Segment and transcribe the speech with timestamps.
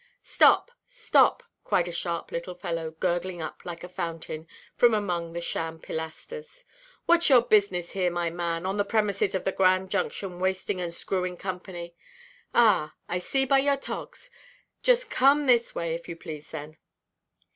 [0.23, 5.41] "Stop, stop," cried a sharp little fellow, gurgling up, like a fountain, from among the
[5.41, 6.65] sham pilasters;
[7.07, 10.91] "whatʼs your business here, my man, on the premises of the Grand Junction Wasting and
[10.91, 11.93] Screwing Company?
[12.55, 14.31] Ah, I see by your togs.
[14.81, 16.77] Just come this way, if you please, then."